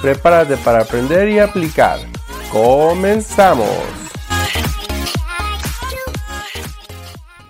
[0.00, 1.98] Prepárate para aprender y aplicar.
[2.50, 4.05] ¡Comenzamos!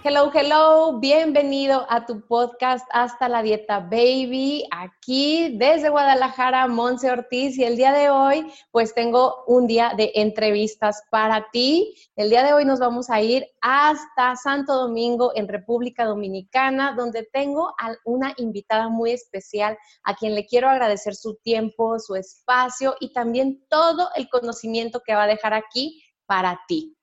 [0.09, 7.59] Hello, hello, bienvenido a tu podcast Hasta la Dieta Baby, aquí desde Guadalajara, Monse Ortiz,
[7.59, 11.97] y el día de hoy, pues tengo un día de entrevistas para ti.
[12.15, 17.29] El día de hoy nos vamos a ir hasta Santo Domingo, en República Dominicana, donde
[17.33, 22.95] tengo a una invitada muy especial a quien le quiero agradecer su tiempo, su espacio
[23.01, 26.96] y también todo el conocimiento que va a dejar aquí para ti.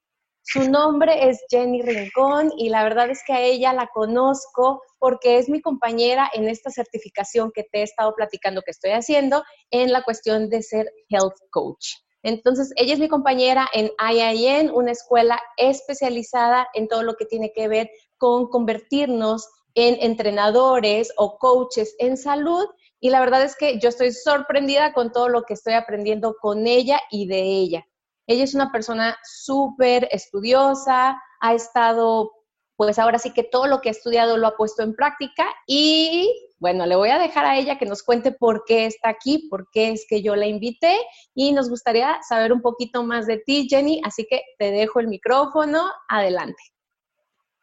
[0.46, 5.38] Su nombre es Jenny Rincón y la verdad es que a ella la conozco porque
[5.38, 9.42] es mi compañera en esta certificación que te he estado platicando que estoy haciendo
[9.72, 11.94] en la cuestión de ser health coach.
[12.24, 17.54] Entonces, ella es mi compañera en IIN, una escuela especializada en todo lo que tiene
[17.54, 22.66] que ver con convertirnos en entrenadores o coaches en salud.
[23.00, 26.68] Y la verdad es que yo estoy sorprendida con todo lo que estoy aprendiendo con
[26.68, 27.88] ella y de ella.
[28.28, 32.32] Ella es una persona súper estudiosa, ha estado,
[32.78, 36.30] pues ahora sí que todo lo que ha estudiado lo ha puesto en práctica y
[36.64, 39.68] bueno, le voy a dejar a ella que nos cuente por qué está aquí, por
[39.74, 40.96] qué es que yo la invité
[41.36, 45.10] y nos gustaría saber un poquito más de ti, Jenny, así que te dejo el
[45.10, 46.64] micrófono, adelante.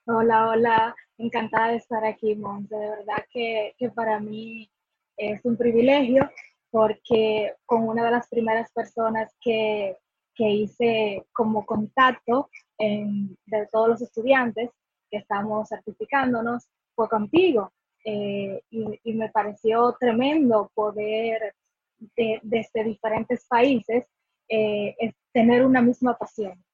[0.05, 4.71] Hola, hola, encantada de estar aquí, Monte, de verdad que, que para mí
[5.17, 6.31] es un privilegio
[6.71, 9.97] porque con una de las primeras personas que
[10.41, 14.71] que hice como contacto de todos los estudiantes
[15.11, 17.71] que estamos certificándonos fue contigo.
[18.07, 21.55] Eh, y, me pareció tremendo poder
[21.99, 24.07] desde diferentes países
[24.49, 24.97] eh,
[25.35, 26.65] tener una misma pasión,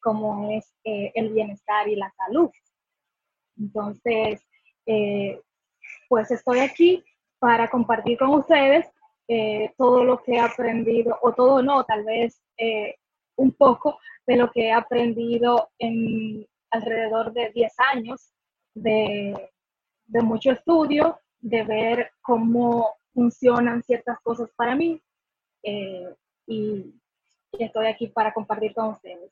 [0.00, 2.50] como es eh, el bienestar y la salud.
[3.56, 4.42] Entonces,
[6.08, 7.04] pues estoy aquí
[7.38, 8.86] para compartir con ustedes
[9.78, 12.42] todo lo que he aprendido, o todo no, tal vez
[13.36, 18.32] un poco de lo que he aprendido en alrededor de 10 años
[18.74, 19.50] de,
[20.08, 25.00] mucho estudio, de ver cómo funcionan ciertas cosas para mí
[25.62, 26.14] eh,
[26.46, 26.94] y,
[27.52, 29.30] estoy aquí para compartir con ustedes.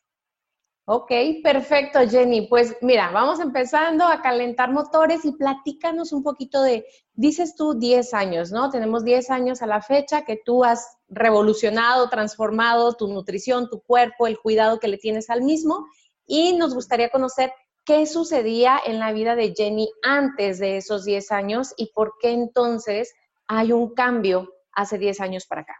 [0.84, 1.12] Ok,
[1.44, 2.48] perfecto, Jenny.
[2.48, 6.84] Pues mira, vamos empezando a calentar motores y platícanos un poquito de,
[7.14, 8.68] dices tú 10 años, ¿no?
[8.68, 14.26] Tenemos 10 años a la fecha que tú has revolucionado, transformado tu nutrición, tu cuerpo,
[14.26, 15.86] el cuidado que le tienes al mismo
[16.26, 17.52] y nos gustaría conocer
[17.84, 22.32] qué sucedía en la vida de Jenny antes de esos 10 años y por qué
[22.32, 23.14] entonces
[23.46, 25.76] hay un cambio hace 10 años para acá.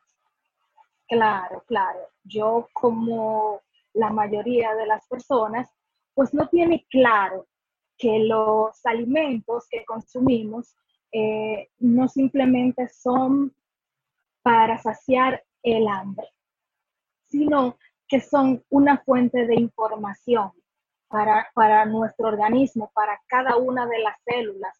[1.08, 1.98] Claro, claro.
[2.24, 3.60] Yo como
[3.94, 5.68] la mayoría de las personas,
[6.14, 7.46] pues no tiene claro
[7.98, 10.76] que los alimentos que consumimos
[11.12, 13.54] eh, no simplemente son
[14.42, 16.26] para saciar el hambre,
[17.26, 20.52] sino que son una fuente de información
[21.08, 24.78] para, para nuestro organismo, para cada una de las células.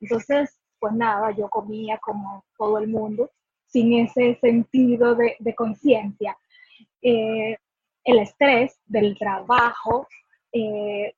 [0.00, 3.30] Entonces, pues nada, yo comía como todo el mundo,
[3.66, 6.36] sin ese sentido de, conciencia.
[7.02, 7.56] Eh,
[8.08, 10.08] el estrés del trabajo
[10.50, 11.14] eh,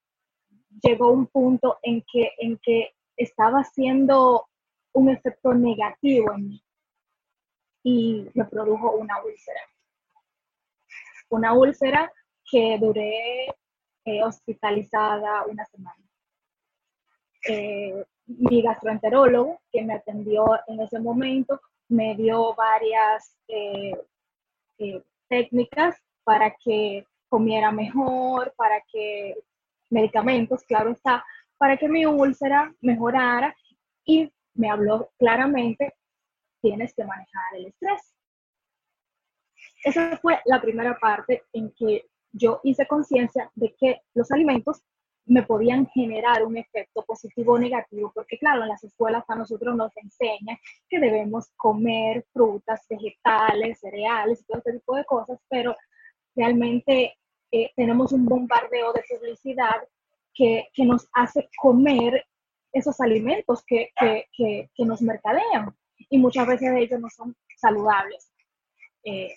[0.82, 4.48] llegó a un punto en que, en que estaba haciendo
[4.92, 6.64] un efecto negativo en mí
[7.84, 9.60] y me produjo una úlcera.
[11.28, 12.12] Una úlcera
[12.50, 13.46] que duré
[14.04, 16.04] eh, hospitalizada una semana.
[17.48, 23.36] Eh, mi gastroenterólogo, que me atendió en ese momento, me dio varias
[25.28, 29.36] técnicas para que comiera mejor, para que
[29.90, 31.24] medicamentos, claro está,
[31.58, 33.54] para que mi úlcera mejorara
[34.04, 35.94] y me habló claramente,
[36.60, 38.14] tienes que manejar el estrés.
[39.84, 44.82] Esa fue la primera parte en que yo hice conciencia de que los alimentos
[45.26, 49.76] me podían generar un efecto positivo o negativo, porque claro, en las escuelas a nosotros
[49.76, 50.58] nos enseñan
[50.88, 55.76] que debemos comer frutas, vegetales, cereales, todo ese tipo de cosas, pero
[56.34, 57.16] realmente
[57.52, 59.76] eh, tenemos un bombardeo de publicidad
[60.34, 62.24] que, nos hace comer
[62.72, 63.90] esos alimentos que,
[64.78, 65.74] nos mercadean
[66.08, 68.32] y muchas veces ellos no son saludables.
[69.04, 69.34] Eh,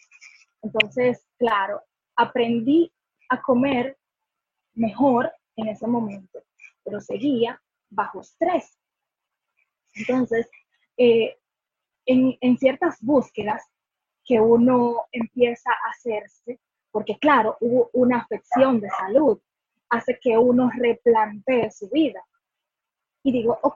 [0.62, 1.82] Entonces, claro,
[2.16, 2.92] aprendí
[3.30, 3.98] a comer
[4.74, 6.44] mejor en ese momento,
[6.84, 8.78] pero seguía bajo estrés.
[9.96, 10.50] Entonces,
[10.98, 11.38] eh,
[12.06, 13.64] en, en ciertas búsquedas
[14.26, 16.60] que uno empieza a hacerse,
[16.94, 19.40] porque claro, hubo una afección de salud,
[19.90, 22.22] hace que uno replantee su vida.
[23.24, 23.76] Y digo, ok,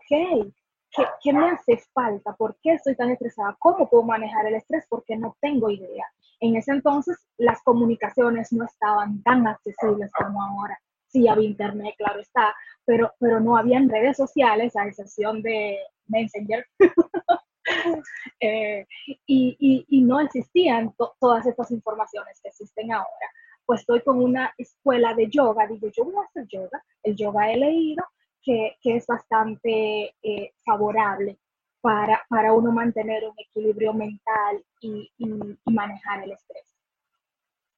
[0.92, 2.36] ¿qué, ¿qué, me hace falta?
[2.36, 3.58] ¿Por qué estoy tan estresada?
[3.58, 4.86] ¿Cómo puedo manejar el estrés?
[4.88, 6.06] Porque no tengo idea.
[6.40, 10.80] En ese entonces las comunicaciones no estaban tan accesibles como ahora.
[11.08, 12.54] Sí había internet, claro está,
[12.86, 16.64] pero, pero no habían redes sociales, a excepción de Messenger.
[18.40, 18.86] eh,
[19.26, 23.32] y, y, y, no existían todas estas informaciones que existen ahora.
[23.66, 26.84] Pues estoy con una escuela de yoga, digo, yo voy a hacer yoga.
[27.04, 28.04] El yoga he leído
[28.42, 31.38] que, que es bastante eh, favorable
[31.82, 36.76] para, para, uno mantener un equilibrio mental y, y, manejar el estrés.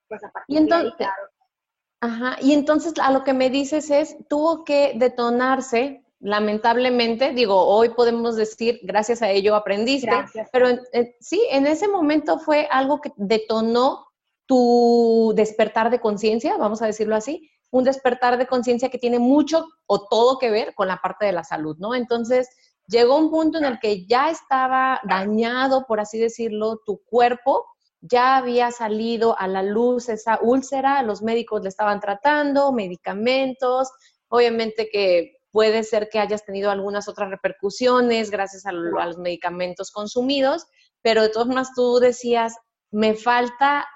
[0.07, 1.29] Pues a partir y entonces, de ahí, claro.
[2.01, 7.89] Ajá, y entonces a lo que me dices es, tuvo que detonarse lamentablemente, digo, hoy
[7.89, 10.49] podemos decir, gracias a ello aprendiste, gracias.
[10.51, 10.67] pero
[11.19, 14.05] sí, en ese momento fue algo que detonó
[14.45, 19.67] tu despertar de conciencia, vamos a decirlo así, un despertar de conciencia que tiene mucho
[19.85, 21.95] o todo que ver con la parte de la salud, ¿no?
[21.95, 22.49] Entonces,
[22.87, 27.65] llegó un punto en el que ya estaba dañado, por así decirlo, tu cuerpo,
[28.01, 33.89] ya había salido a la luz esa úlcera, los médicos le estaban tratando, medicamentos,
[34.29, 39.91] obviamente que puede ser que hayas tenido algunas otras repercusiones gracias a, a, los medicamentos
[39.91, 40.65] consumidos,
[41.01, 42.55] pero de todas formas tú decías,
[42.91, 43.87] me falta,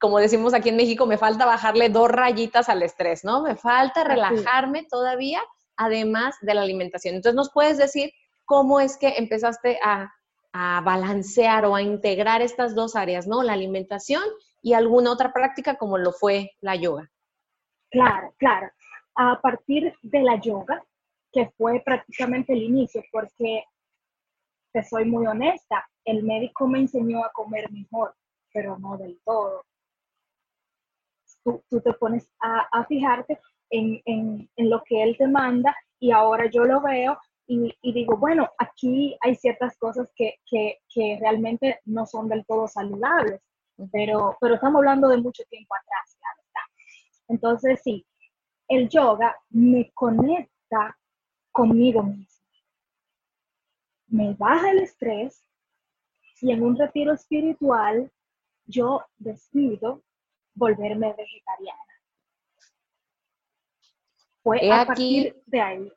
[0.00, 3.42] como decimos aquí en México, me falta bajarle dos rayitas al estrés, ¿no?
[3.42, 5.40] Me falta relajarme todavía,
[5.76, 7.14] además de la alimentación.
[7.14, 8.10] Entonces, ¿nos puedes decir
[8.44, 10.12] cómo es que empezaste a,
[10.52, 13.42] a balancear o a integrar estas dos áreas, ¿no?
[13.42, 14.22] La alimentación
[14.60, 17.10] y alguna otra práctica como lo fue la yoga.
[17.90, 18.70] Claro, claro.
[19.14, 20.82] A partir de la yoga,
[21.32, 23.64] que fue prácticamente el inicio, porque
[24.72, 28.14] te soy muy honesta, el médico me enseñó a comer mejor,
[28.52, 29.64] pero no del todo.
[31.44, 33.40] Tú, tú te pones a, a fijarte
[33.70, 37.92] en, en, en, lo que él te manda y ahora yo lo veo y, y
[37.92, 43.40] digo, bueno, aquí hay ciertas cosas que, que, que, realmente no son del todo saludables,
[43.90, 46.66] pero, pero estamos hablando de mucho tiempo atrás, la verdad.
[47.28, 48.06] Entonces, sí,
[48.68, 50.96] el yoga me conecta
[51.52, 52.26] conmigo mismo.
[54.08, 55.40] Me baja el estrés
[56.40, 58.10] y en un retiro espiritual
[58.66, 60.02] yo decido
[60.54, 61.78] volverme vegetariana.
[64.42, 65.92] Fue he a partir de ahí.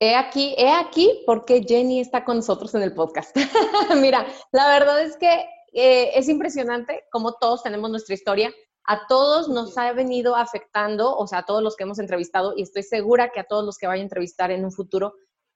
[0.00, 3.36] He aquí, he aquí porque Jenny está con nosotros en el podcast.
[4.00, 8.52] Mira, la verdad es que eh, es impresionante como todos tenemos nuestra historia
[8.88, 12.62] a todos nos ha venido afectando, o sea, a todos los que hemos entrevistado, y
[12.62, 15.12] estoy segura que a todos los que vaya a entrevistar en un futuro,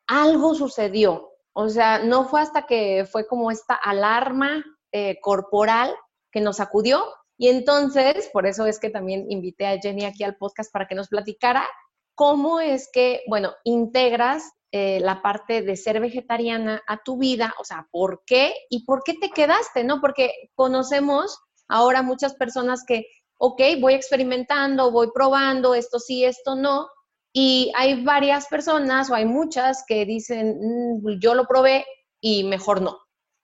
[0.06, 1.30] algo sucedió.
[1.54, 4.62] O sea, no fue hasta que fue como esta alarma
[4.92, 5.94] eh, corporal
[6.30, 7.06] que nos acudió.
[7.38, 10.94] Y entonces, por eso es que también invité a Jenny aquí al podcast para que
[10.94, 11.66] nos platicara
[12.14, 17.64] cómo es que, bueno, integras eh, la parte de ser vegetariana a tu vida, o
[17.64, 18.52] sea, ¿por qué?
[18.68, 19.84] ¿Y por qué te quedaste?
[19.84, 20.02] ¿No?
[20.02, 23.06] Porque conocemos ahora muchas personas que
[23.44, 26.86] ok, voy experimentando, voy probando, esto sí, esto no.
[27.32, 31.84] Y hay varias personas o hay muchas que dicen, mm, yo lo probé
[32.20, 33.00] y mejor no.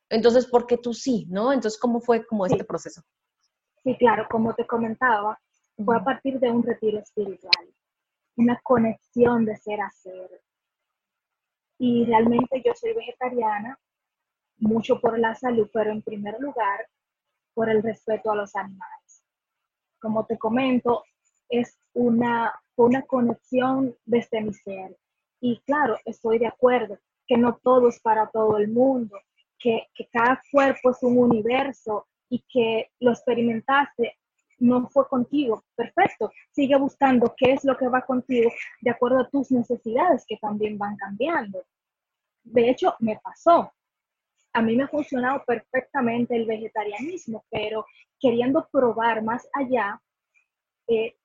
[0.08, 1.26] Entonces, ¿por qué tú sí?
[1.28, 1.52] ¿No?
[1.52, 2.52] Entonces, ¿cómo fue como sí.
[2.52, 3.02] este proceso?
[3.82, 5.36] Sí, claro, como te comentaba,
[5.84, 7.74] fue a partir de un retiro espiritual,
[8.36, 10.30] una conexión de ser a ser.
[11.80, 13.76] Y realmente yo soy vegetariana,
[14.58, 16.86] mucho por la salud, pero en primer lugar
[17.52, 18.97] por el respeto a los animales
[20.00, 21.04] como te comento,
[21.48, 24.96] es una, una conexión desde mi ser.
[25.40, 29.18] Y claro, estoy de acuerdo que no todo es para todo el mundo,
[29.58, 34.16] que, que cada cuerpo es un universo y que lo experimentaste
[34.58, 35.64] no fue contigo.
[35.74, 36.32] Perfecto.
[36.50, 38.50] Sigue buscando qué es lo que va contigo
[38.80, 41.64] de acuerdo a tus necesidades que también van cambiando.
[42.42, 43.72] De hecho, me pasó.
[44.52, 47.86] A mí me ha funcionado perfectamente el vegetarianismo, pero
[48.18, 50.00] queriendo probar más allá,
[50.88, 51.16] eh,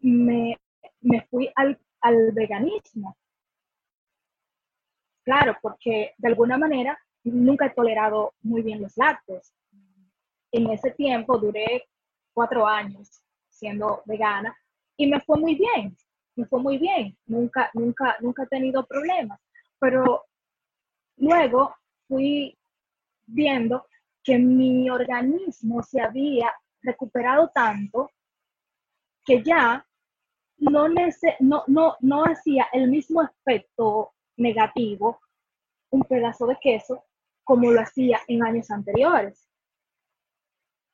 [0.00, 0.56] me,
[1.00, 3.16] me, fui al, al veganismo.
[5.24, 9.52] Claro, porque de alguna manera nunca he tolerado muy bien los lácteos.
[10.52, 11.84] En ese tiempo duré
[12.32, 14.56] cuatro años siendo vegana
[14.96, 15.96] y me fue muy bien,
[16.36, 19.40] me fue muy bien, nunca, nunca, nunca he tenido problemas,
[19.78, 20.24] pero
[21.16, 21.74] luego
[22.06, 22.57] fui
[23.28, 23.86] viendo
[24.22, 28.10] que mi organismo se había recuperado tanto
[29.24, 29.86] que ya
[30.56, 35.20] no, no, no, no hacía el mismo efecto negativo
[35.90, 37.04] un pedazo de queso
[37.44, 39.48] como lo hacía en años anteriores.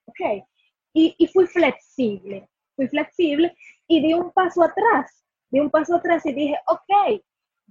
[0.07, 0.45] ¿Ok?
[0.93, 3.57] Y, y fui flexible, fui flexible
[3.89, 7.21] y di un paso atrás, di un paso atrás y dije, ok,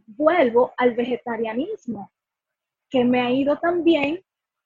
[0.07, 2.11] vuelvo al vegetarianismo,
[2.89, 4.23] que me ha ido tan bien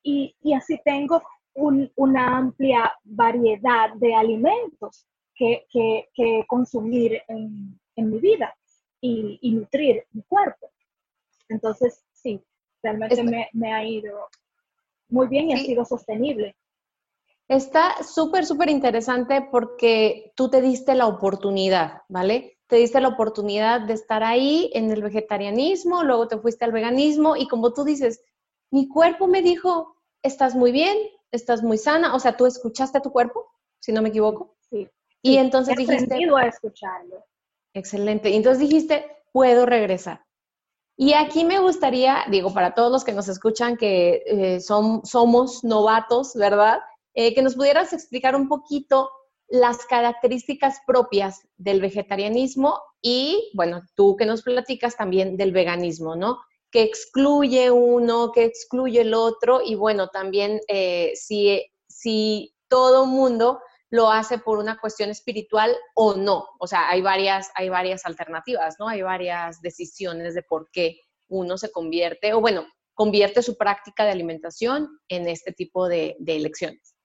[0.08, 1.22] y, y así tengo
[1.54, 8.56] una amplia variedad de alimentos que, que, consumir en, en, mi vida
[9.02, 10.72] y, y, nutrir mi cuerpo.
[11.50, 12.42] Entonces, sí,
[12.82, 14.28] realmente me, me, ha ido
[15.10, 16.56] muy bien y ha sido sostenible.
[17.50, 22.60] Está súper, súper interesante porque tú te diste la oportunidad, ¿vale?
[22.68, 27.36] Te diste la oportunidad de estar ahí en el vegetarianismo, luego te fuiste al veganismo
[27.36, 28.22] y como tú dices,
[28.70, 30.98] mi cuerpo me dijo, estás muy bien,
[31.32, 33.46] estás muy sana, o sea, tú escuchaste a tu cuerpo,
[33.80, 34.58] si no me equivoco.
[34.70, 34.88] Sí.
[35.22, 36.16] Y entonces he dijiste...
[36.16, 37.24] a escucharlo.
[37.74, 38.30] Excelente.
[38.30, 40.26] Y entonces dijiste, puedo regresar.
[40.96, 45.64] Y aquí me gustaría, digo, para todos los que nos escuchan que eh, son, somos
[45.64, 46.80] novatos, ¿verdad?
[47.14, 49.12] Eh, que nos pudieras explicar un poquito
[49.48, 56.40] las características propias del vegetarianismo y, bueno, tú que nos platicas también del veganismo, ¿no?
[56.72, 63.60] Que excluye uno, que excluye el otro, y bueno, también eh, si, si todo mundo
[63.90, 66.46] lo hace por una cuestión espiritual o no.
[66.60, 68.88] O sea, hay varias, hay varias alternativas, ¿no?
[68.88, 74.12] Hay varias decisiones de por qué uno se convierte, o bueno, convierte su práctica de
[74.12, 76.96] alimentación en este tipo de, elecciones.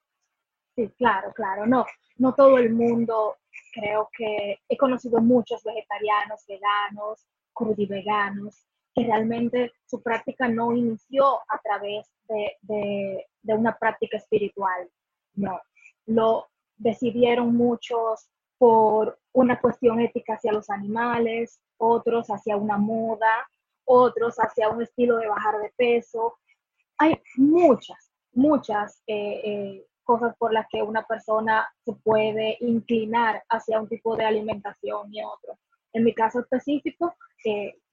[0.75, 1.67] Sí, claro, claro.
[1.67, 1.85] No,
[2.17, 3.37] no todo el mundo,
[3.73, 11.59] creo que he conocido muchos vegetarianos, veganos, crudiveganos, que realmente su práctica no inició a
[11.63, 14.89] través de, una práctica espiritual,
[15.35, 15.59] no,
[16.05, 16.47] lo
[16.77, 23.47] decidieron muchos por una cuestión ética hacia los animales, otros hacia una moda,
[23.85, 26.37] otros hacia un estilo de bajar de peso.
[26.97, 33.79] Hay muchas, muchas eh, eh, cosas por las que una persona se puede inclinar hacia
[33.79, 35.57] un tipo de alimentación y otro.
[35.93, 37.15] En mi caso específico,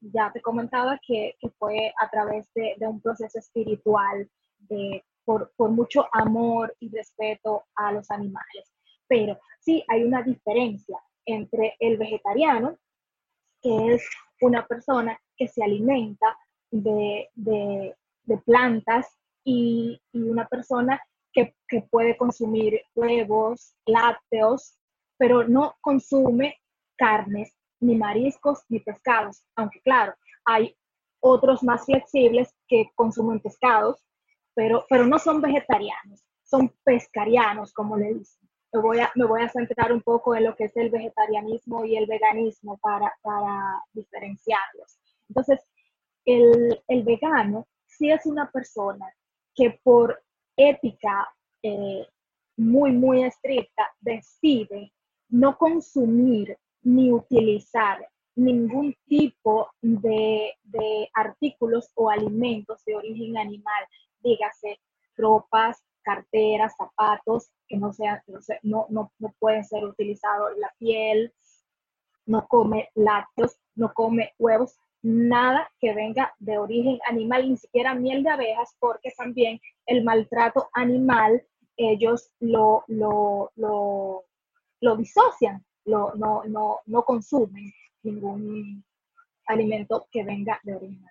[0.01, 4.29] ya te comentaba que, fue a través de, un proceso espiritual,
[5.25, 8.73] por, mucho amor y respeto a los animales.
[9.07, 12.79] Pero sí hay una diferencia entre el vegetariano,
[13.63, 14.09] que es
[14.41, 16.37] una persona que se alimenta
[16.71, 17.29] de,
[18.47, 19.07] plantas
[19.45, 21.01] y, y, una persona
[21.33, 24.79] que, que, puede consumir huevos, lácteos,
[25.19, 26.57] pero no consume
[26.97, 30.77] carnes ni mariscos ni pescados, aunque claro, hay
[31.21, 34.05] otros más flexibles que consumen pescados,
[34.55, 38.49] pero, pero no son vegetarianos, son pescarianos, como le dicen.
[38.73, 41.85] Me voy, a, me voy a centrar un poco en lo que es el vegetarianismo
[41.85, 45.01] y el veganismo para, para diferenciarlos.
[45.29, 45.61] Entonces,
[46.25, 49.13] el, el, vegano sí es una persona
[49.55, 50.23] que por
[50.57, 51.29] ética
[51.63, 52.07] eh,
[52.57, 54.93] muy, muy estricta decide
[55.29, 60.55] no consumir ni utilizar ningún tipo de,
[61.15, 63.85] artículos o alimentos de origen animal,
[64.21, 64.81] dígase
[65.17, 68.23] ropas, carteras, zapatos, que no, sean,
[68.63, 71.33] no, no, no pueden ser utilizados, la piel,
[72.27, 78.23] no come lácteos, no come huevos, nada que venga de origen animal, ni siquiera miel
[78.23, 81.45] de abejas, porque también el maltrato animal
[81.77, 84.25] ellos lo, lo, lo,
[84.81, 88.85] lo disocian no, no, no consumen ningún
[89.47, 91.11] alimento que venga de origen animal.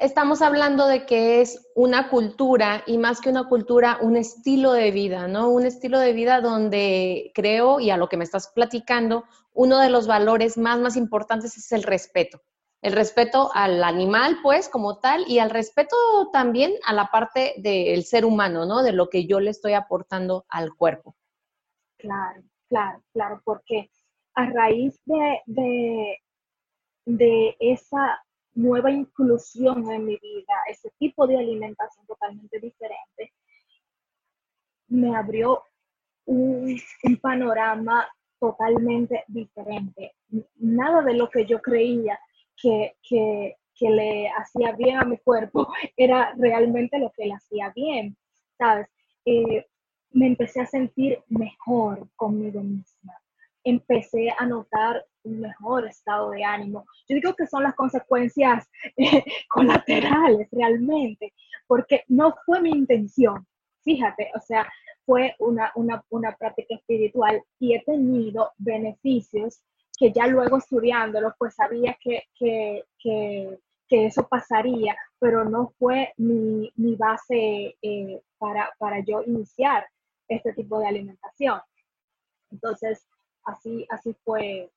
[0.00, 4.90] Estamos hablando de que es una cultura y más que una cultura, un estilo de
[4.90, 5.48] vida, ¿no?
[5.48, 9.88] Un estilo de vida donde creo, y a lo que me estás platicando, uno de
[9.88, 12.42] los valores más, más importantes es el respeto.
[12.82, 15.96] El respeto al animal, pues, como tal, y al respeto
[16.32, 18.82] también a la parte del ser humano, ¿no?
[18.82, 21.14] De lo que yo le estoy aportando al cuerpo.
[21.96, 22.42] Claro.
[22.70, 23.90] Claro, claro, porque
[24.34, 26.20] a raíz de,
[27.04, 28.22] de, esa
[28.54, 33.32] nueva inclusión en mi vida, ese tipo de alimentación totalmente diferente,
[34.86, 35.64] me abrió
[36.26, 36.80] un,
[37.20, 38.08] panorama
[38.38, 40.14] totalmente diferente.
[40.54, 42.20] Nada de lo que yo creía
[42.56, 42.94] que,
[43.80, 48.16] le hacía bien a mi cuerpo era realmente lo que le hacía bien,
[48.56, 48.86] ¿sabes?
[49.24, 49.66] Eh,
[50.12, 53.14] me empecé a sentir mejor conmigo misma.
[53.62, 56.86] Empecé a notar un mejor estado de ánimo.
[57.08, 58.68] Yo digo que son las consecuencias
[59.48, 61.32] colaterales realmente,
[61.66, 63.46] porque no fue mi intención.
[63.82, 64.66] Fíjate, o sea,
[65.04, 69.62] fue una, una, una práctica espiritual y he tenido beneficios
[69.98, 76.14] que ya luego estudiándolo, pues sabía que, que, que, que eso pasaría, pero no fue
[76.16, 79.86] mi, mi base eh, para, para yo iniciar
[80.30, 81.60] este tipo de alimentación.
[82.50, 83.06] Entonces,
[83.44, 84.70] así, así fue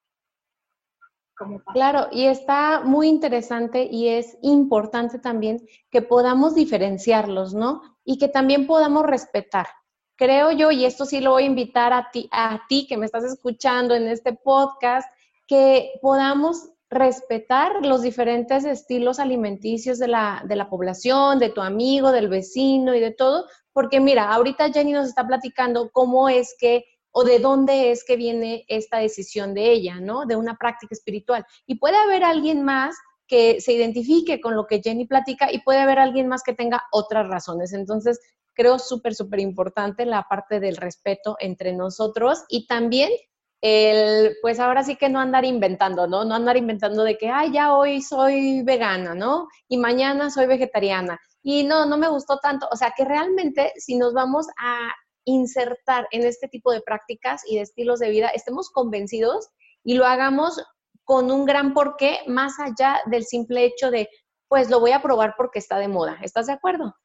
[1.36, 7.82] como Claro, y está muy interesante y es importante también que podamos diferenciarlos, ¿no?
[8.04, 9.68] Y que también podamos respetar.
[10.16, 13.06] Creo yo, y esto sí lo voy a invitar a ti, a ti que me
[13.06, 15.10] estás escuchando en este podcast,
[15.48, 22.12] que podamos respetar los diferentes estilos alimenticios de la, de la población, de tu amigo,
[22.12, 26.86] del vecino y de todo, porque mira, ahorita Jenny nos está platicando cómo es que
[27.12, 30.26] o de dónde es que viene esta decisión de ella, ¿no?
[30.26, 31.46] De una práctica espiritual.
[31.68, 32.96] Y puede haber alguien más
[33.28, 36.84] que se identifique con lo que Jenny platica y puede haber alguien más que tenga
[36.92, 37.74] otras razones.
[37.74, 38.20] Entonces,
[38.54, 43.12] creo súper, súper importante la parte del respeto entre nosotros y también
[43.62, 46.26] el, pues ahora sí que no andar inventando, ¿no?
[46.26, 49.48] No andar inventando de que, ay, ya hoy soy vegana, ¿no?
[49.70, 51.20] Y mañana soy vegetariana.
[51.44, 52.68] Y no, no me gustó tanto.
[52.72, 54.90] O sea, que realmente si nos vamos a
[55.26, 59.50] insertar en este tipo de prácticas y de estilos de vida, estemos convencidos
[59.84, 60.64] y lo hagamos
[61.04, 64.10] con un gran porqué, más allá del simple hecho de,
[64.48, 66.18] pues lo voy a probar porque está de moda.
[66.22, 66.96] ¿Estás de acuerdo?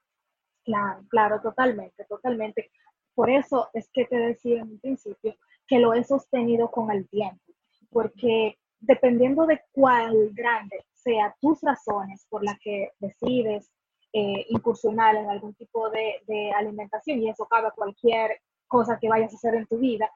[0.64, 2.70] Claro, claro, totalmente, totalmente.
[3.14, 5.34] Por eso es que te decía en un principio
[5.66, 7.42] que lo he sostenido con el tiempo,
[7.90, 13.70] porque dependiendo de cuál grande sea tus razones por las que decides
[14.12, 19.36] eh, en algún tipo de, de, alimentación, y eso cabe cualquier cosa que vayas a
[19.36, 20.10] hacer en tu vida,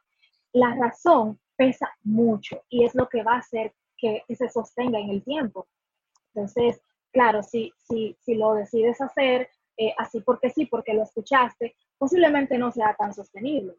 [0.52, 5.10] la razón pesa mucho y es lo que va a hacer que, se sostenga en
[5.10, 5.66] el tiempo.
[6.34, 6.80] Entonces,
[7.12, 12.58] claro, si, si, si lo decides hacer eh, así porque sí, porque lo escuchaste, posiblemente
[12.58, 13.74] no sea tan sostenible.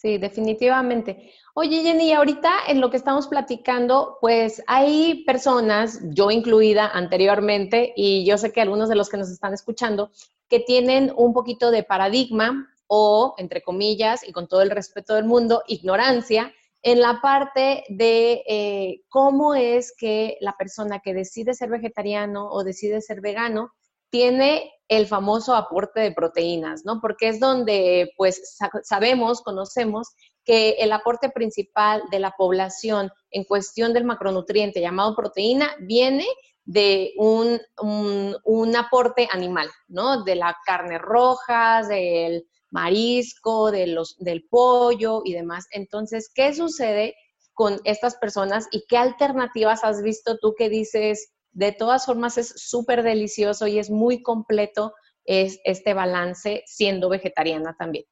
[0.00, 1.32] Sí, definitivamente.
[1.54, 8.24] Oye, Jenny, ahorita en lo que estamos platicando, pues hay personas, yo incluida anteriormente, y
[8.24, 10.12] yo sé que algunos de los que nos están escuchando,
[10.48, 15.24] que tienen un poquito de paradigma o, entre comillas, y con todo el respeto del
[15.24, 21.70] mundo, ignorancia en la parte de eh, cómo es que la persona que decide ser
[21.70, 23.72] vegetariano o decide ser vegano
[24.10, 27.00] tiene el famoso aporte de proteínas, ¿no?
[27.00, 30.08] Porque es donde, pues, sabemos, conocemos
[30.44, 36.26] que el aporte principal de la población en cuestión del macronutriente llamado proteína viene
[36.64, 40.24] de un, un, aporte animal, ¿no?
[40.24, 45.66] De la carne roja, del marisco, de los, del pollo y demás.
[45.70, 47.14] Entonces, ¿qué sucede
[47.54, 52.50] con estas personas y qué alternativas has visto tú que dices, de todas formas, es
[52.50, 54.94] súper delicioso y es muy completo
[55.24, 58.04] es este balance siendo vegetariana también.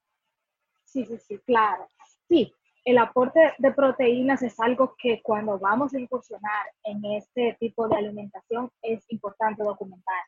[0.84, 1.86] Sí, sí, sí, claro.
[2.28, 2.52] Sí,
[2.84, 7.96] el aporte de proteínas es algo que cuando vamos a incursionar en este tipo de
[7.96, 10.24] alimentación es importante documentar.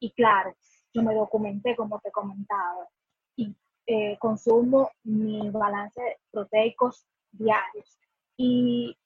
[0.00, 0.52] Y claro,
[0.92, 2.88] yo me documenté como te comentaba
[3.36, 3.54] y
[3.86, 8.00] eh, consumo mi balance proteicos diarios.
[8.36, 8.96] Y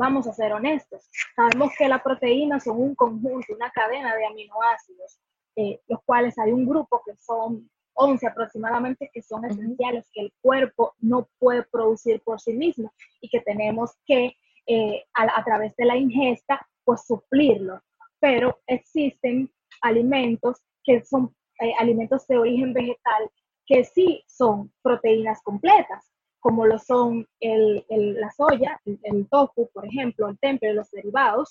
[0.00, 5.18] vamos a ser honestos, sabemos que las proteínas son un conjunto, una cadena de aminoácidos,
[5.56, 10.32] eh, los cuales hay un grupo que son 11 aproximadamente que son esenciales, que el
[10.40, 14.32] cuerpo no puede producir por sí mismo y que tenemos que
[14.66, 17.82] eh, a, través de la ingesta pues suplirlo.
[18.20, 23.30] Pero existen alimentos que son eh, alimentos de origen vegetal
[23.66, 26.10] que sí son proteínas completas
[26.40, 31.50] como lo son el, la soya, el, tofu, por ejemplo, el temple, los derivados,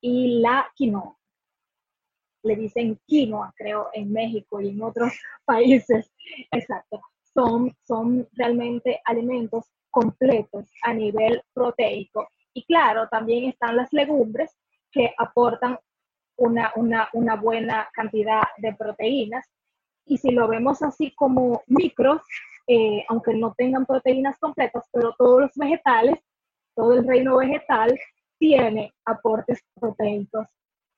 [0.00, 1.16] y la quinoa.
[2.42, 5.12] Le dicen quinoa, creo, en México y en otros
[5.44, 6.12] países.
[6.50, 7.00] Exacto.
[7.32, 12.28] Son, son realmente alimentos completos a nivel proteico.
[12.52, 14.56] Y claro, también están las legumbres
[14.90, 15.78] que aportan
[16.36, 19.46] una, una, una buena cantidad de proteínas.
[20.04, 22.22] Y si lo vemos así como micros,
[22.72, 26.20] eh, aunque no tengan proteínas completas, pero todos los vegetales,
[26.76, 27.98] todo el reino vegetal
[28.38, 30.46] tiene aportes proteicos,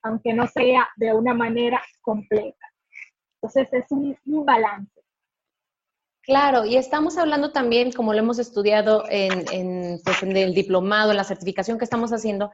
[0.02, 2.66] aunque no sea de una manera completa.
[3.36, 5.00] Entonces es un, balance.
[6.20, 11.10] Claro, y estamos hablando también, como lo hemos estudiado en, en, pues en el diplomado,
[11.10, 12.52] en la certificación que estamos haciendo,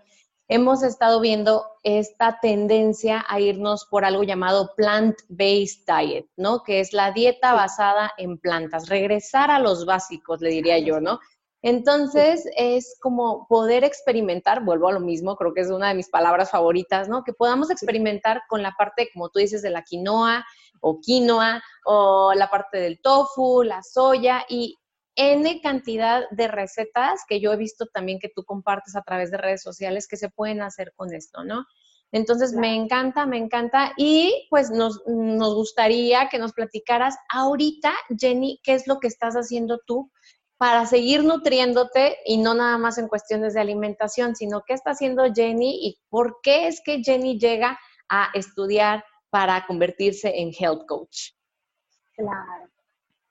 [0.48, 6.62] hemos estado viendo esta tendencia a irnos por algo llamado plant-based diet, ¿no?
[6.62, 11.20] Que es la dieta basada en plantas, regresar a los básicos, le diría yo, ¿no?
[11.60, 16.08] Entonces es como poder experimentar, vuelvo a lo mismo, creo que es una de mis
[16.08, 17.24] palabras favoritas, ¿no?
[17.24, 20.46] Que podamos experimentar con la parte, como tú dices, de la quinoa
[20.80, 24.78] o quinoa o la parte del tofu, la soya y
[25.18, 29.36] N cantidad de recetas que yo he visto también que tú compartes a través de
[29.36, 31.66] redes sociales que se pueden hacer con esto, ¿no?
[32.12, 33.92] Entonces, me encanta, me encanta.
[33.96, 39.34] Y pues nos, nos, gustaría que nos platicaras ahorita, Jenny, qué es lo que estás
[39.34, 40.10] haciendo tú
[40.56, 45.24] para seguir nutriéndote y no nada más en cuestiones de alimentación, sino qué está haciendo
[45.34, 47.78] Jenny y por qué es que Jenny llega
[48.08, 51.32] a estudiar para convertirse en health coach.
[52.14, 52.70] Claro.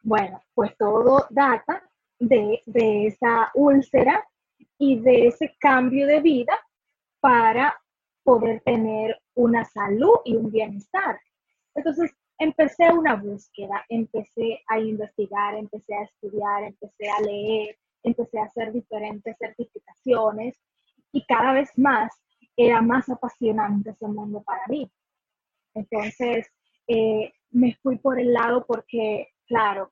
[0.07, 1.83] Bueno, pues todo data
[2.17, 4.25] de, de esa úlcera
[4.77, 6.57] y de ese cambio de vida
[7.19, 7.77] para
[8.23, 11.19] poder tener una salud y un bienestar.
[11.75, 18.45] Entonces, empecé una búsqueda, empecé a investigar, empecé a estudiar, empecé a leer, empecé a
[18.45, 20.55] hacer diferentes certificaciones
[21.11, 22.13] y cada vez más
[22.55, 24.89] era más apasionante ese mundo para mí.
[25.73, 26.47] Entonces,
[26.87, 29.91] eh, me fui por el lado porque, claro,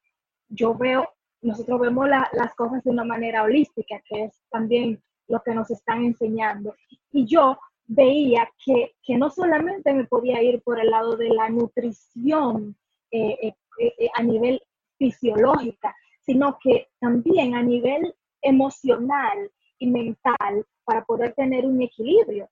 [0.50, 1.08] yo veo,
[1.42, 6.04] nosotros vemos las cosas de una manera holística, que es también lo que nos están
[6.04, 6.76] enseñando.
[7.12, 12.76] Y yo veía que, no solamente me podía ir por el lado de la nutrición
[13.12, 14.62] eh, eh, eh, a nivel
[14.98, 22.50] fisiológica, sino que también a nivel emocional y mental para poder tener un equilibrio.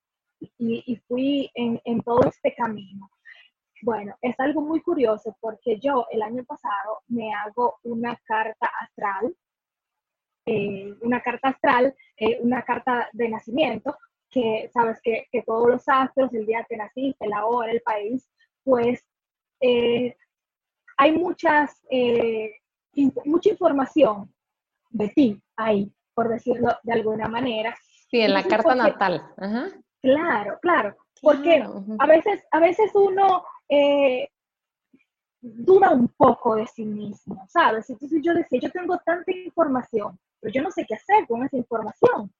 [0.57, 3.09] Y, fui en, todo este camino.
[3.83, 9.35] Bueno, es algo muy curioso porque yo el año pasado me hago una carta astral,
[11.01, 11.93] una carta astral,
[12.39, 13.97] una carta de nacimiento,
[14.29, 18.25] que sabes que, todos los astros, el día que naciste, la hora, el país,
[18.63, 19.05] pues
[19.59, 20.15] eh,
[20.95, 22.53] hay muchas, eh,
[23.25, 24.33] mucha información
[24.91, 27.75] de ti ahí, por decirlo de alguna manera.
[28.09, 29.21] Sí, en la carta natal.
[30.01, 31.65] Claro, claro, porque
[31.99, 34.29] a, veces, a veces uno eh,
[35.41, 37.89] duda un poco de sí mismo, ¿sabes?
[37.89, 41.57] Entonces yo decía, yo tengo tanta información, pero yo no sé qué hacer con esa
[41.57, 42.31] información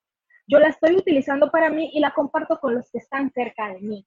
[0.46, 3.80] yo la estoy utilizando para mí y la comparto con los que están cerca de
[3.80, 4.06] mí.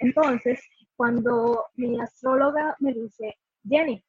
[0.00, 0.60] Entonces,
[0.96, 3.36] cuando mi astróloga me dice,
[3.68, 4.02] Jenny,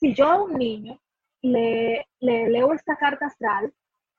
[0.00, 1.00] si yo a un niño
[1.42, 3.72] le, le leo esta carta astral,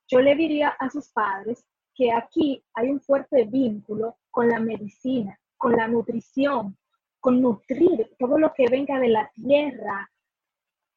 [0.08, 5.40] yo le diría a sus padres que aquí hay un fuerte vínculo con la medicina,
[5.58, 6.78] con la nutrición,
[7.24, 10.12] con nutrir todo lo que venga de la tierra.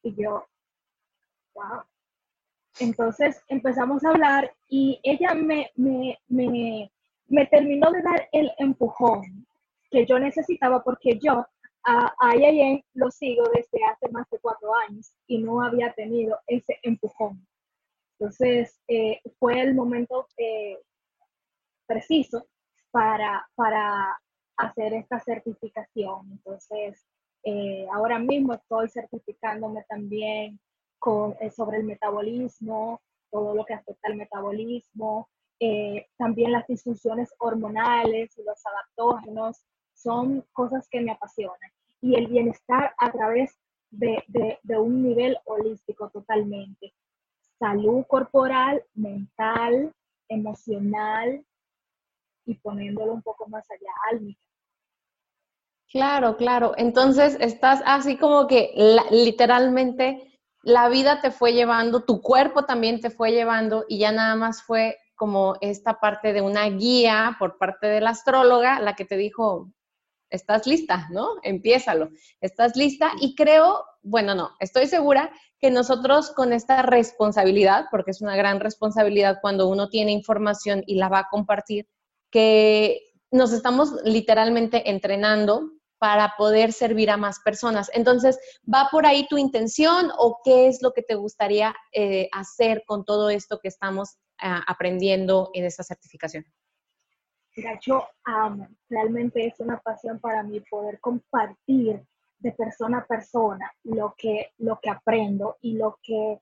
[0.02, 0.44] Y yo,
[1.54, 1.84] wow,
[2.80, 9.46] entonces empezamos a hablar y ella me, me, terminó de dar el empujón
[9.88, 11.46] que yo necesitaba porque yo
[11.84, 12.34] a, a
[12.94, 17.46] lo sigo desde hace más de cuatro años y no había tenido ese empujón.
[18.18, 20.76] Entonces eh, fue el momento eh,
[21.86, 22.48] preciso
[22.90, 24.18] para, para
[24.56, 26.30] hacer esta certificación.
[26.32, 27.06] Entonces,
[27.42, 30.58] eh, ahora mismo estoy certificándome también
[31.40, 35.28] eh, sobre el metabolismo, todo lo que afecta al metabolismo,
[35.60, 39.64] eh, también las disfunciones hormonales los adaptógenos,
[39.94, 41.70] son cosas que me apasionan.
[42.00, 43.56] Y el bienestar a través
[43.90, 44.24] de,
[44.62, 46.92] de un nivel holístico totalmente.
[47.58, 49.94] Salud corporal, mental,
[50.28, 51.44] emocional
[52.44, 54.45] y poniéndolo un poco más allá, álmica.
[55.92, 56.72] Claro, claro.
[56.76, 58.72] Entonces estás así como que
[59.10, 64.34] literalmente la vida te fue llevando, tu cuerpo también te fue llevando y ya nada
[64.34, 69.04] más fue como esta parte de una guía por parte de la astróloga, la que
[69.04, 69.72] te dijo,
[70.28, 71.36] estás lista, ¿no?
[71.42, 78.10] Empiézalo, estás lista y creo, bueno, no, estoy segura que nosotros con esta responsabilidad, porque
[78.10, 81.86] es una gran responsabilidad cuando uno tiene información y la va a compartir,
[82.30, 87.90] que nos estamos literalmente entrenando para poder servir a más personas.
[87.94, 88.38] Entonces,
[88.72, 93.04] ¿va por ahí tu intención o qué es lo que te gustaría eh, hacer con
[93.04, 96.44] todo esto que estamos ah, aprendiendo en esta certificación?
[97.56, 102.02] Mira, yo amo, realmente es una pasión para mí poder compartir
[102.38, 106.38] de persona a persona lo que, lo que aprendo y lo que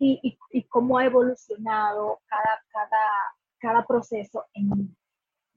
[0.00, 2.98] y, y cómo ha evolucionado cada, cada,
[3.58, 4.96] cada proceso en mí.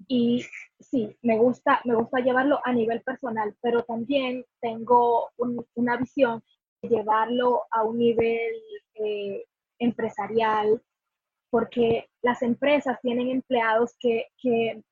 [0.08, 0.46] Y
[0.84, 5.30] sí, me gusta, me gusta llevarlo a nivel personal, pero también tengo
[5.76, 6.44] una visión
[6.82, 8.54] de llevarlo a un nivel
[8.96, 9.46] eh,
[9.80, 10.82] empresarial,
[11.50, 14.28] porque las empresas tienen empleados que,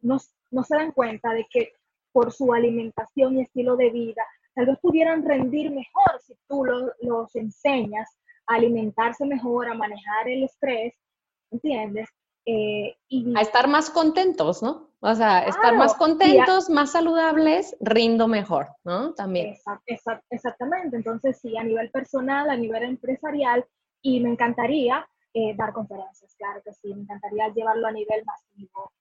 [0.02, 1.74] no, se dan cuenta de que
[2.12, 4.24] por su alimentación y estilo de vida,
[4.54, 8.10] tal vez pudieran rendir mejor si tú los enseñas
[8.48, 10.94] alimentarse mejor, a manejar el estrés,
[11.52, 12.10] ¿entiendes?
[12.46, 14.90] Eh, y, a estar más contentos, ¿no?
[15.00, 19.14] O sea, estar más contentos, más saludables, rindo mejor, ¿no?
[19.14, 19.56] También.
[20.30, 20.96] exactamente.
[20.96, 23.66] Entonces, sí, a nivel personal, a nivel empresarial,
[24.04, 28.92] y me encantaría eh, dar conferencias, claro que sí, me encantaría llevarlo a nivel masivo.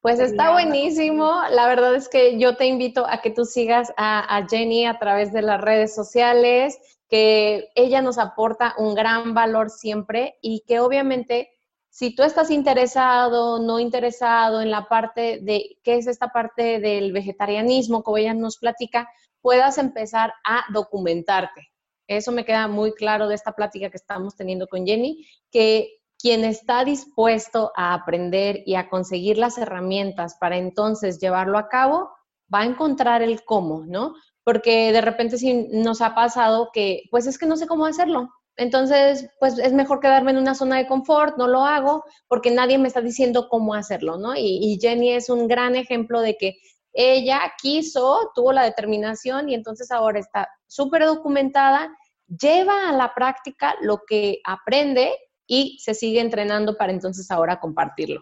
[0.00, 1.32] Pues está buenísimo.
[1.50, 4.98] La verdad es que yo te invito a que tú sigas a, a Jenny a
[4.98, 10.80] través de las redes sociales, que ella nos aporta un gran valor siempre y que
[10.80, 11.53] obviamente
[11.94, 17.12] si tú estás interesado, no interesado en la parte de qué es esta parte del
[17.12, 19.08] vegetarianismo, como ella nos platica,
[19.40, 21.70] puedas empezar a documentarte.
[22.08, 26.42] Eso me queda muy claro de esta plática que estamos teniendo con Jenny, que quien
[26.44, 32.10] está dispuesto a aprender y a conseguir las herramientas para entonces llevarlo a cabo,
[32.52, 34.14] va a encontrar el cómo, ¿no?
[34.42, 38.30] Porque de repente sí nos ha pasado que, pues es que no sé cómo hacerlo,
[38.56, 42.78] entonces, pues es mejor quedarme en una zona de confort, no lo hago porque nadie
[42.78, 44.34] me está diciendo cómo hacerlo, ¿no?
[44.36, 46.56] Y, Jenny es un gran ejemplo de que
[46.92, 51.90] ella quiso, tuvo la determinación y entonces ahora está súper documentada,
[52.28, 55.12] lleva a la práctica lo que aprende
[55.46, 58.20] y se sigue entrenando para entonces ahora compartirlo.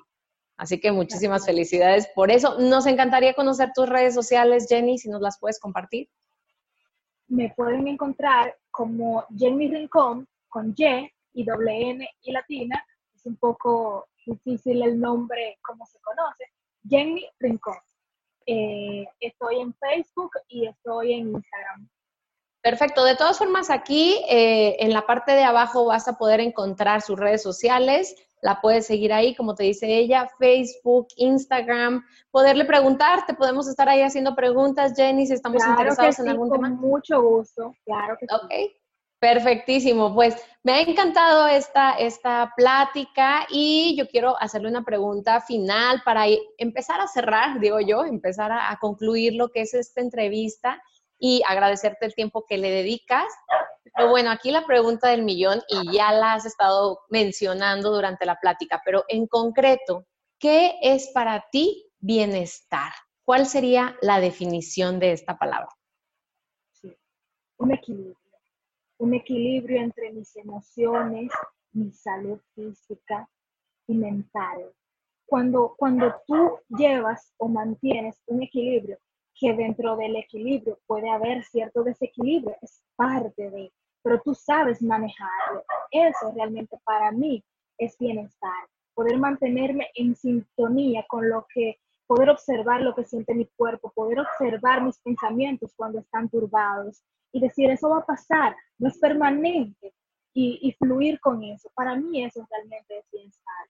[0.57, 2.59] Así que muchísimas felicidades por eso.
[2.59, 6.09] Nos encantaría conocer tus redes sociales, Jenny, si nos las puedes compartir
[7.33, 12.85] me pueden encontrar como Jenny Rincón con Y y doble N y latina.
[13.14, 16.44] Es un poco difícil el nombre como se conoce.
[16.88, 17.78] Jenny Rincón.
[18.46, 21.88] Eh, estoy en Facebook y estoy en Instagram.
[22.61, 23.04] Perfecto.
[23.04, 27.18] De todas formas, aquí eh, en la parte de abajo vas a poder encontrar sus
[27.18, 33.35] redes sociales la puedes seguir ahí, como te dice ella, Facebook, Instagram, poderle preguntar, te
[33.35, 36.68] podemos estar ahí haciendo preguntas, Jenny, si estamos interesados en algún tema.
[36.68, 38.76] Con mucho gusto, claro que sí.
[39.20, 46.02] Perfectísimo, pues me ha encantado esta, esta plática y yo quiero hacerle una pregunta final
[46.05, 46.24] para
[46.59, 50.83] empezar a cerrar, digo yo, empezar a concluir lo que es esta entrevista
[51.24, 53.32] y agradecerte el tiempo que le dedicas.
[53.94, 58.40] Pero bueno, aquí la pregunta del millón, y ya la has estado mencionando durante la
[58.40, 60.04] plática, pero en concreto,
[60.40, 62.90] ¿qué es para ti bienestar?
[63.24, 65.68] ¿Cuál sería la definición de esta palabra?
[66.72, 66.92] Sí,
[67.58, 68.16] un equilibrio.
[68.98, 71.30] Un equilibrio entre mis emociones,
[71.70, 73.28] mi salud física
[73.87, 74.72] y mental.
[75.24, 78.98] Cuando, cuando tú llevas o mantienes un equilibrio,
[79.35, 85.64] que dentro del equilibrio puede haber cierto desequilibrio, es parte de, pero tú sabes manejarlo.
[85.90, 87.45] Eso realmente para mí
[87.79, 93.47] es bienestar, poder mantenerme en sintonía con lo que, poder observar lo que siente mi
[93.57, 98.88] cuerpo, poder observar mis pensamientos cuando están turbados y decir, eso va a pasar, no
[98.88, 99.95] es permanente,
[100.35, 101.71] y, y fluir con eso.
[101.75, 103.66] Para mí eso realmente es bienestar.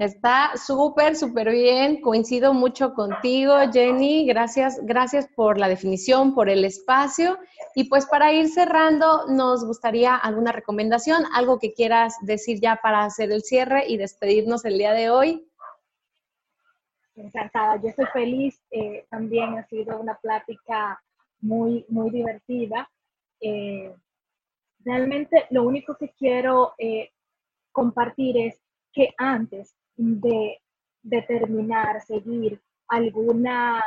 [0.00, 2.00] Está súper, súper bien.
[2.00, 4.24] Coincido mucho contigo, Jenny.
[4.24, 7.38] Gracias, gracias por la definición, por el espacio.
[7.74, 13.04] Y pues para ir cerrando, nos gustaría alguna recomendación, algo que quieras decir ya para
[13.04, 15.46] hacer el cierre y despedirnos el día de hoy.
[17.14, 18.58] Encantada, yo estoy feliz.
[18.70, 20.98] Eh, también ha sido una plática
[21.42, 22.88] muy, muy divertida.
[23.38, 23.94] Eh,
[24.82, 27.10] realmente lo único que quiero eh,
[27.70, 28.58] compartir es
[28.94, 30.58] que antes de
[31.02, 33.82] determinar, seguir alguna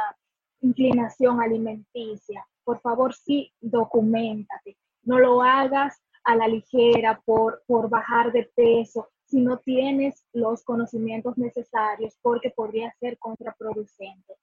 [0.62, 4.78] inclinación alimenticia, por favor sí documentate.
[5.04, 10.63] No lo hagas a la ligera por, por bajar de peso si no tienes los
[10.63, 14.36] conocimientos necesarios porque podría ser contraproducente.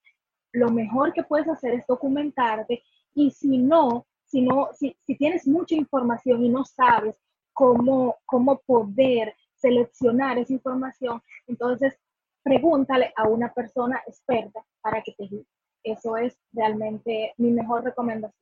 [0.51, 2.83] Lo mejor que puedes hacer es documentarte
[3.15, 7.15] y si no, si, no, si, si tienes mucha información y no sabes
[7.53, 11.99] cómo, cómo poder seleccionar esa información, entonces
[12.43, 15.45] pregúntale a una persona experta para que te guíe.
[15.83, 18.41] Eso es realmente mi mejor recomendación.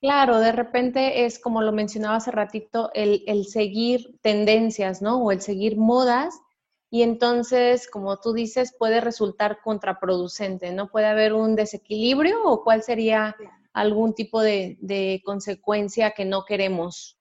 [0.00, 5.22] Claro, de repente es como lo mencionaba hace ratito, el, el, seguir tendencias, ¿no?
[5.22, 6.40] O el seguir modas.
[6.90, 10.88] Y entonces, como tú dices, puede resultar contraproducente, ¿no?
[10.88, 13.36] Puede haber un desequilibrio o cuál sería
[13.72, 17.16] algún tipo de, de consecuencia que no queremos.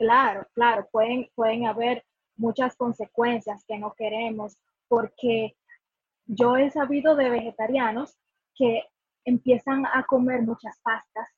[0.00, 2.02] Claro, claro, pueden, pueden haber
[2.34, 4.56] muchas consecuencias que no queremos,
[4.88, 5.58] porque
[6.24, 8.16] yo he sabido de vegetarianos
[8.54, 8.84] que
[9.26, 11.28] empiezan a comer muchas pastas,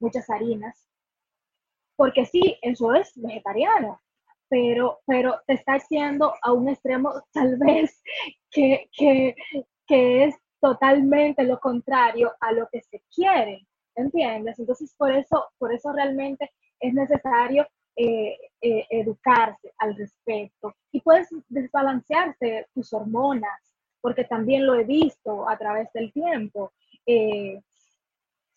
[0.00, 0.88] muchas harinas,
[1.94, 4.00] porque sí, eso es vegetariano,
[4.48, 8.02] pero, pero te está haciendo a un extremo tal vez
[8.50, 9.34] que, que,
[9.86, 13.68] que es totalmente lo contrario a lo que se quiere.
[13.96, 14.58] ¿entiendes?
[14.58, 17.66] Entonces, por eso, por eso realmente es necesario
[17.96, 20.74] eh, eh, educarse al respecto.
[20.90, 26.72] Y puedes desbalancearse tus hormonas, porque también lo he visto a través del tiempo.
[27.06, 27.60] Eh,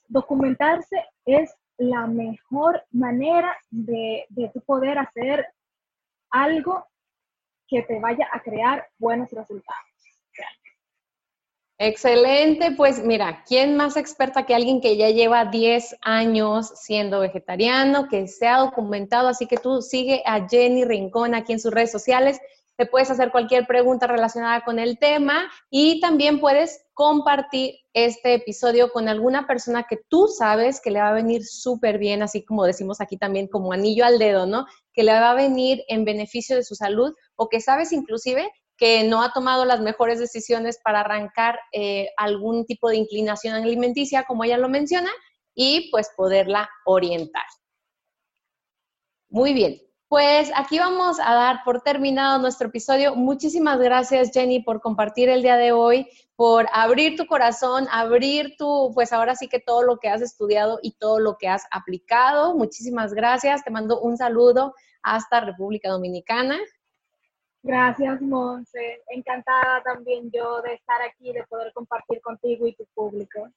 [0.07, 5.45] documentarse es la mejor manera de, de poder hacer
[6.31, 6.85] algo
[7.67, 9.96] que te vaya a crear buenos resultados.
[11.79, 18.07] Excelente, pues mira, ¿quién más experta que alguien que ya lleva 10 años siendo vegetariano,
[18.07, 19.27] que se ha documentado?
[19.27, 22.39] Así que tú sigue a Jenny Rincón aquí en sus redes sociales,
[22.77, 28.91] te puedes hacer cualquier pregunta relacionada con el tema y también puedes compartir este episodio
[28.91, 32.65] con alguna persona que tú sabes que le va a venir súper bien, así como
[32.65, 34.65] decimos aquí también como anillo al dedo, ¿no?
[34.93, 39.03] Que le va a venir en beneficio de su salud o que sabes inclusive que
[39.03, 44.43] no ha tomado las mejores decisiones para arrancar eh, algún tipo de inclinación alimenticia, como
[44.43, 45.11] ella lo menciona,
[45.53, 47.45] y pues poderla orientar.
[49.29, 53.13] Muy bien, pues aquí vamos a dar por terminado nuestro episodio.
[53.15, 58.91] Muchísimas gracias Jenny por compartir el día de hoy, por abrir tu corazón, abrir tu,
[58.93, 62.55] pues ahora sí que todo lo que has estudiado y todo lo que has aplicado.
[62.55, 63.65] Muchísimas gracias.
[63.65, 66.57] Te mando un saludo hasta República Dominicana.
[67.67, 69.01] Gracias, Monse.
[69.09, 73.49] Encantada también yo de estar aquí, de poder compartir contigo y tu público.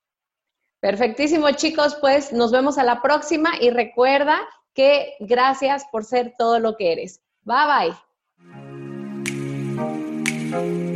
[0.81, 1.96] Perfectísimo, chicos.
[2.01, 4.37] Pues nos vemos a la próxima y recuerda
[4.75, 7.23] que gracias por ser todo lo que eres.
[7.44, 7.94] Bye
[10.51, 10.89] bye.